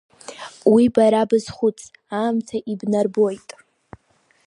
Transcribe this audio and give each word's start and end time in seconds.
Уи 0.73 0.85
бара 0.93 1.29
базхәыц, 1.29 1.79
аамҭа 2.19 2.57
ибнарбоит… 2.71 3.49